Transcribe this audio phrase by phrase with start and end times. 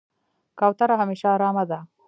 [0.59, 1.79] کوتره همیشه آرامه ده.